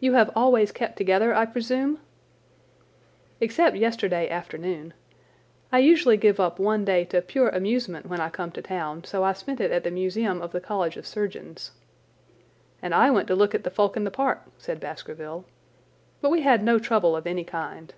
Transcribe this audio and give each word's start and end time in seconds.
"You 0.00 0.14
have 0.14 0.32
always 0.34 0.72
kept 0.72 0.96
together, 0.96 1.32
I 1.32 1.46
presume?" 1.46 2.00
"Except 3.40 3.76
yesterday 3.76 4.28
afternoon. 4.28 4.94
I 5.70 5.78
usually 5.78 6.16
give 6.16 6.40
up 6.40 6.58
one 6.58 6.84
day 6.84 7.04
to 7.04 7.22
pure 7.22 7.50
amusement 7.50 8.06
when 8.06 8.18
I 8.18 8.30
come 8.30 8.50
to 8.50 8.62
town, 8.62 9.04
so 9.04 9.22
I 9.22 9.32
spent 9.32 9.60
it 9.60 9.70
at 9.70 9.84
the 9.84 9.92
Museum 9.92 10.42
of 10.42 10.50
the 10.50 10.60
College 10.60 10.96
of 10.96 11.06
Surgeons." 11.06 11.70
"And 12.82 12.92
I 12.92 13.12
went 13.12 13.28
to 13.28 13.36
look 13.36 13.54
at 13.54 13.62
the 13.62 13.70
folk 13.70 13.96
in 13.96 14.02
the 14.02 14.10
park," 14.10 14.40
said 14.58 14.80
Baskerville. 14.80 15.44
"But 16.20 16.30
we 16.30 16.40
had 16.40 16.64
no 16.64 16.80
trouble 16.80 17.14
of 17.14 17.24
any 17.24 17.44
kind." 17.44 17.94